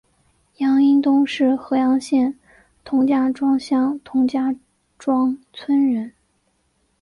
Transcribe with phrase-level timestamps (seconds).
[0.57, 2.39] 杨荫东是合阳县
[2.83, 4.55] 同家庄乡同家
[4.97, 6.13] 庄村人。